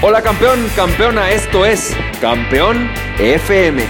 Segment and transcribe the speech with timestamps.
[0.00, 3.82] Hola campeón, campeona, esto es Campeón FM,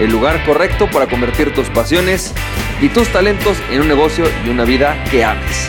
[0.00, 2.32] el lugar correcto para convertir tus pasiones
[2.80, 5.68] y tus talentos en un negocio y una vida que ames.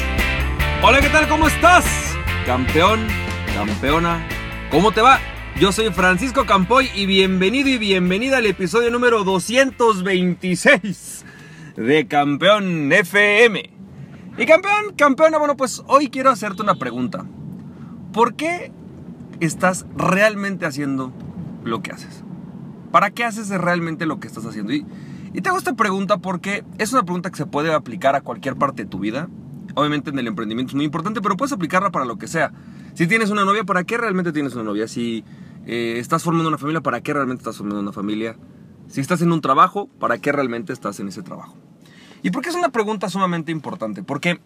[0.82, 1.27] Hola, ¿qué tal?
[1.27, 1.86] ¿Cómo estás?
[2.46, 3.05] Campeón,
[3.54, 4.25] campeona,
[4.71, 5.20] ¿cómo te va?
[5.59, 11.26] Yo soy Francisco Campoy y bienvenido y bienvenida al episodio número 226
[11.76, 13.71] de Campeón FM.
[14.38, 17.26] Y campeón, campeona, bueno, pues hoy quiero hacerte una pregunta.
[18.13, 18.71] ¿Por qué
[19.39, 21.12] estás realmente haciendo
[21.63, 22.23] lo que haces?
[22.91, 24.73] ¿Para qué haces realmente lo que estás haciendo?
[24.73, 24.85] Y,
[25.41, 28.84] te hago esta pregunta porque es una pregunta que se puede aplicar a cualquier parte
[28.84, 29.27] de tu vida.
[29.73, 32.53] Obviamente en el emprendimiento es muy importante, pero puedes aplicarla para lo que sea.
[32.93, 34.88] Si tienes una novia, ¿para qué realmente tienes una novia?
[34.88, 35.26] Si
[35.65, 38.38] eh, estás formando una familia, ¿para qué realmente estás formando una familia?
[38.88, 41.57] Si estás en un trabajo, ¿para qué realmente estás en ese trabajo?
[42.23, 44.04] ¿Y por qué es una pregunta sumamente importante?
[44.04, 44.40] Porque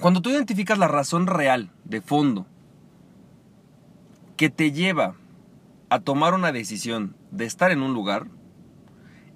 [0.00, 2.46] cuando tú identificas la razón real, de fondo,
[4.36, 5.16] que te lleva
[5.90, 8.26] a tomar una decisión de estar en un lugar,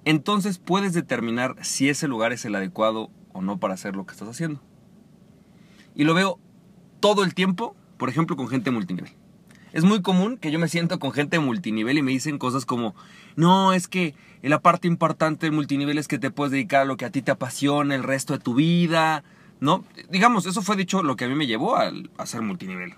[0.05, 4.13] entonces puedes determinar si ese lugar es el adecuado o no para hacer lo que
[4.13, 4.61] estás haciendo.
[5.95, 6.39] Y lo veo
[6.99, 9.11] todo el tiempo, por ejemplo, con gente multinivel.
[9.71, 12.95] Es muy común que yo me siento con gente multinivel y me dicen cosas como,
[13.35, 16.97] no, es que la parte importante del multinivel es que te puedes dedicar a lo
[16.97, 19.23] que a ti te apasiona el resto de tu vida,
[19.59, 19.83] ¿no?
[20.09, 21.91] Digamos, eso fue dicho lo que a mí me llevó a,
[22.25, 22.95] ser multinivel.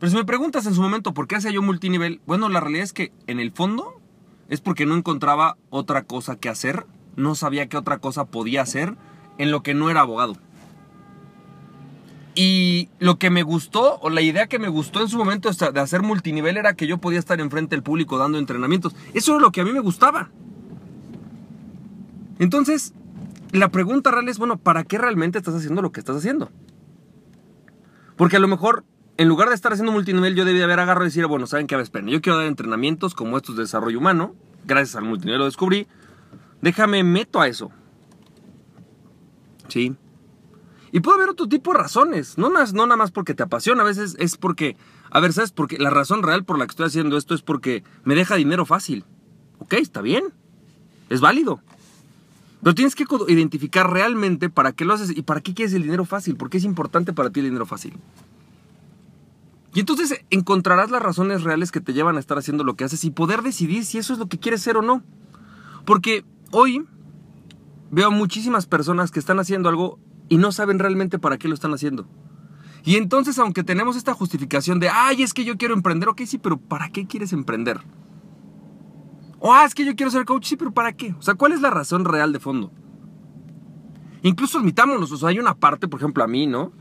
[0.00, 2.84] Pero si me preguntas en su momento por qué hacía yo multinivel, bueno, la realidad
[2.84, 4.00] es que en el fondo
[4.48, 8.96] es porque no encontraba otra cosa que hacer, no sabía qué otra cosa podía hacer
[9.36, 10.36] en lo que no era abogado.
[12.34, 15.80] Y lo que me gustó, o la idea que me gustó en su momento de
[15.80, 18.96] hacer multinivel era que yo podía estar enfrente del público dando entrenamientos.
[19.12, 20.30] Eso es lo que a mí me gustaba.
[22.38, 22.94] Entonces,
[23.52, 26.50] la pregunta real es, bueno, ¿para qué realmente estás haciendo lo que estás haciendo?
[28.16, 28.84] Porque a lo mejor
[29.20, 31.78] en lugar de estar haciendo multinivel, yo debía haber agarrado y decir, bueno, ¿saben qué?
[31.78, 34.34] Esperen, yo quiero dar entrenamientos como estos de desarrollo humano.
[34.64, 35.86] Gracias al multinivel lo descubrí.
[36.62, 37.70] Déjame, meto a eso.
[39.68, 39.94] ¿Sí?
[40.90, 42.38] Y puede haber otro tipo de razones.
[42.38, 43.82] No, más, no nada más porque te apasiona.
[43.82, 44.78] A veces es porque,
[45.10, 45.52] a ver, ¿sabes?
[45.52, 48.64] Porque la razón real por la que estoy haciendo esto es porque me deja dinero
[48.64, 49.04] fácil.
[49.58, 50.32] Ok, está bien.
[51.10, 51.60] Es válido.
[52.62, 56.06] Pero tienes que identificar realmente para qué lo haces y para qué quieres el dinero
[56.06, 56.36] fácil.
[56.36, 57.92] ¿Por qué es importante para ti el dinero fácil?
[59.72, 63.04] Y entonces encontrarás las razones reales que te llevan a estar haciendo lo que haces
[63.04, 65.02] y poder decidir si eso es lo que quieres ser o no.
[65.86, 66.84] Porque hoy
[67.90, 69.98] veo muchísimas personas que están haciendo algo
[70.28, 72.08] y no saben realmente para qué lo están haciendo.
[72.84, 76.38] Y entonces, aunque tenemos esta justificación de, ay, es que yo quiero emprender, ok, sí,
[76.38, 77.80] pero ¿para qué quieres emprender?
[79.38, 81.14] O, ah, es que yo quiero ser coach, sí, pero ¿para qué?
[81.18, 82.72] O sea, ¿cuál es la razón real de fondo?
[84.22, 86.72] Incluso admitámonos, o sea, hay una parte, por ejemplo, a mí, ¿no?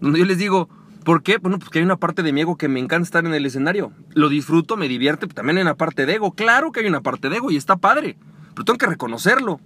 [0.00, 0.68] Donde yo les digo,
[1.04, 1.36] ¿Por qué?
[1.36, 3.92] Bueno, porque hay una parte de mi ego que me encanta estar en el escenario.
[4.14, 6.32] Lo disfruto, me divierte, pero también hay una parte de ego.
[6.32, 8.16] Claro que hay una parte de ego y está padre,
[8.54, 9.60] pero tengo que reconocerlo.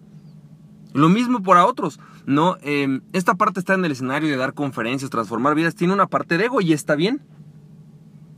[0.94, 2.56] Lo mismo para otros, ¿no?
[2.62, 6.38] Em, esta parte está en el escenario de dar conferencias, transformar vidas, tiene una parte
[6.38, 7.22] de ego y está bien.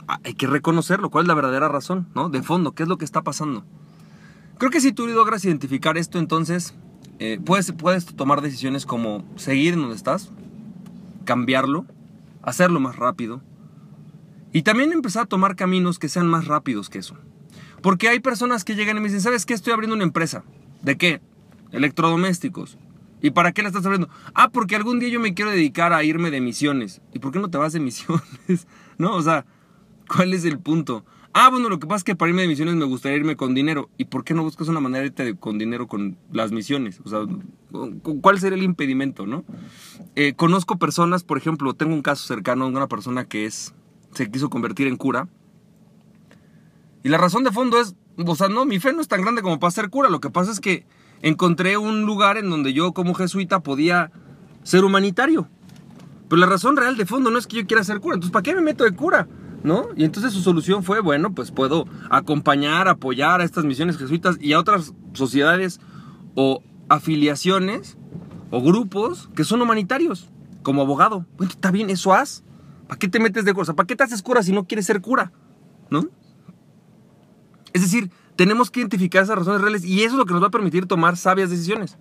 [0.07, 2.29] Ah, hay que reconocerlo, cuál es la verdadera razón, ¿no?
[2.29, 3.65] De fondo, ¿qué es lo que está pasando?
[4.59, 6.75] Creo que si tú logras identificar esto, entonces
[7.17, 10.31] eh, puedes, puedes tomar decisiones como seguir en donde estás,
[11.25, 11.85] cambiarlo,
[12.43, 13.41] hacerlo más rápido.
[14.53, 17.15] Y también empezar a tomar caminos que sean más rápidos que eso.
[17.81, 19.53] Porque hay personas que llegan y me dicen, ¿sabes qué?
[19.53, 20.43] Estoy abriendo una empresa.
[20.81, 21.21] ¿De qué?
[21.71, 22.77] Electrodomésticos.
[23.21, 24.09] ¿Y para qué la estás abriendo?
[24.33, 27.01] Ah, porque algún día yo me quiero dedicar a irme de misiones.
[27.13, 28.23] ¿Y por qué no te vas de misiones?
[28.97, 29.15] ¿No?
[29.15, 29.45] O sea,
[30.07, 31.05] ¿cuál es el punto?
[31.33, 33.53] Ah, bueno, lo que pasa es que para irme de misiones me gustaría irme con
[33.53, 33.89] dinero.
[33.97, 36.99] ¿Y por qué no buscas una manera de irte con dinero con las misiones?
[37.05, 37.19] O sea,
[38.21, 39.45] ¿cuál sería el impedimento, no?
[40.15, 43.73] Eh, conozco personas, por ejemplo, tengo un caso cercano de una persona que es,
[44.13, 45.29] se quiso convertir en cura.
[47.03, 49.41] Y la razón de fondo es, o sea, no, mi fe no es tan grande
[49.41, 50.09] como para ser cura.
[50.09, 50.85] Lo que pasa es que
[51.21, 54.11] encontré un lugar en donde yo como jesuita podía
[54.63, 55.47] ser humanitario.
[56.27, 58.15] Pero la razón real de fondo no es que yo quiera ser cura.
[58.15, 59.27] Entonces, ¿para qué me meto de cura?
[59.63, 59.89] ¿No?
[59.95, 64.53] Y entonces su solución fue, bueno, pues puedo acompañar, apoyar a estas misiones jesuitas y
[64.53, 65.79] a otras sociedades
[66.35, 67.97] o afiliaciones
[68.49, 70.29] o grupos que son humanitarios,
[70.63, 71.25] como abogado.
[71.37, 72.43] Bueno, está bien, eso haz.
[72.87, 73.73] ¿Para qué te metes de cosa?
[73.73, 75.31] ¿Para qué te haces cura si no quieres ser cura?
[75.89, 76.07] ¿No?
[77.73, 80.47] Es decir, tenemos que identificar esas razones reales y eso es lo que nos va
[80.47, 81.97] a permitir tomar sabias decisiones.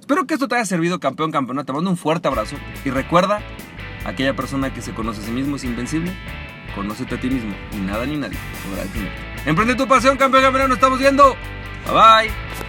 [0.00, 1.64] Espero que esto te haya servido, campeón, campeona.
[1.64, 3.40] Te mando un fuerte abrazo y recuerda,
[4.04, 6.12] aquella persona que se conoce a sí mismo es invencible
[6.74, 8.84] Conócete a ti mismo y nada ni nadie podrá.
[9.46, 10.68] Emprende tu pasión, campeón, campeón.
[10.68, 11.36] Nos estamos viendo.
[11.86, 12.67] Bye bye.